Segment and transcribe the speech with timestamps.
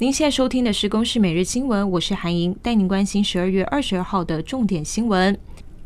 [0.00, 5.38] 您现在收听的是《公视每日新闻》，我是韩莹，带您关心十二月二十二号的重点新闻。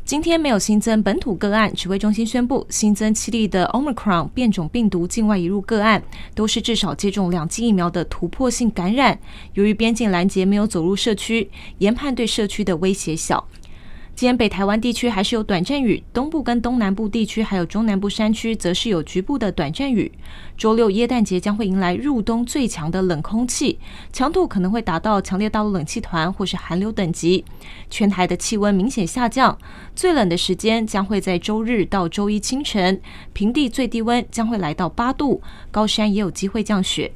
[0.05, 6.01] 今天没有新增本土个案，指挥中心宣布新增七例的 Omicron 变种病毒境外移入个案，
[6.33, 9.19] 都是至少接种两剂疫苗的突破性感染。
[9.55, 13.45] 由于边境拦截没有走入社区，研判对社区的威胁小。
[14.15, 20.09] 今天北台湾地区还是有短暂雨，东部跟东南部地区还有中南部山区则是有局部的短暂雨。
[20.57, 23.77] 周六耶诞节将会迎来入冬最强的冷空气，
[24.13, 27.43] 强度可能会达到强烈大陆冷气团或是寒流等级。
[27.89, 29.57] 全台的气温明显下降，
[29.93, 33.01] 最冷的时间将会在周日到周一清晨，
[33.33, 37.11] 平地最低温将会来到八度，高山也有机会降雪。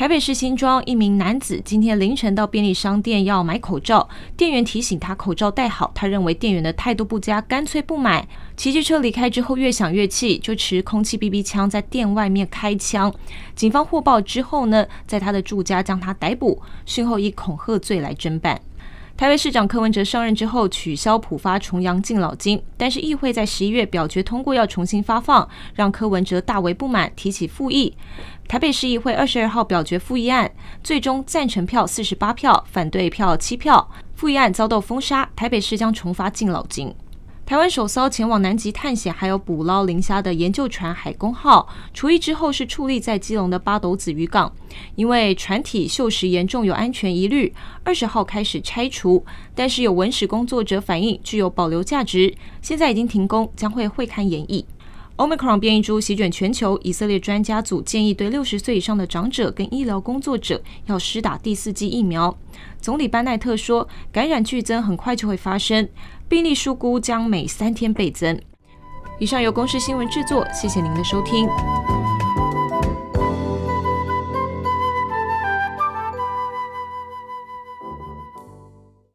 [0.00, 8.26] 台北市新庄一名男子今天凌晨到便利商店要买口罩，店员提醒他口罩戴好，他认为店员的态度不佳，干脆不买。
[8.56, 13.14] 骑机车离开之后越想越气，就持空气 BB 枪在店外面开枪。
[13.54, 18.58] 警方获报之后呢，在他的住家将他逮捕，讯后以恐吓罪来侦办。
[19.20, 27.94] 台北市长柯文哲上任之后取消普发重阳敬老金，但是议会在十一月表决通过要重新发放，让柯文哲大为不满，提起复议。
[28.48, 30.50] 台北市议会二十二号表决复议案，
[30.82, 36.94] 最终赞成票四十八票，反对票七票，复议案遭到封杀，台北市将重发敬老金。
[37.50, 44.52] 台湾首艘前往南极探险还有捕捞磷虾的研究船“海工号”除役之后，是矗立在基隆的八斗子渔港，
[44.94, 49.26] 因为船体锈蚀严重，有安全疑虑，二十号开始拆除。
[49.52, 54.64] 但是有文史工作者反映具有保留价值，现在已经停工，将会会刊演绎。
[55.20, 62.34] Omicron 变异株席卷全球，以色列专家组建议对六十岁以上的长者跟医疗工作者要施打第四剂疫苗。
[62.80, 65.86] 总理班奈特说，感染剧增很快就会发生。
[66.26, 68.40] 病例数估将每三天倍增。
[69.18, 71.46] 以上由公司新闻制作，谢谢您的收听。